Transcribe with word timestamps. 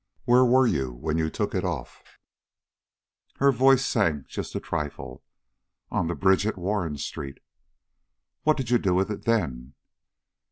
"Where 0.25 0.43
were 0.43 0.65
you 0.65 0.93
when 0.93 1.19
you 1.19 1.29
took 1.29 1.53
it 1.53 1.63
off?" 1.63 2.01
Her 3.35 3.51
voice 3.51 3.85
sank 3.85 4.25
just 4.25 4.55
a 4.55 4.59
trifle: 4.59 5.23
"On 5.91 6.07
the 6.07 6.15
bridge 6.15 6.47
at 6.47 6.57
Warren 6.57 6.97
Street." 6.97 7.37
"What 8.41 8.57
did 8.57 8.71
you 8.71 8.79
do 8.79 8.95
with 8.95 9.11
it 9.11 9.25
then?" 9.25 9.75